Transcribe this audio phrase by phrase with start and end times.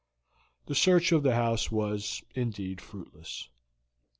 [0.65, 3.49] The search of the house was indeed fruitless.